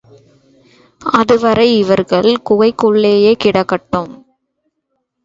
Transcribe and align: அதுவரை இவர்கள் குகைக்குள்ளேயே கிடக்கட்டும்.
அதுவரை 1.01 1.77
இவர்கள் 1.77 2.29
குகைக்குள்ளேயே 2.49 3.33
கிடக்கட்டும். 3.43 4.11